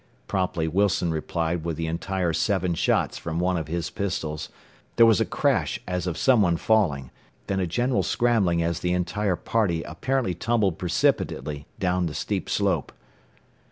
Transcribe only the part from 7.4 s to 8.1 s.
then a general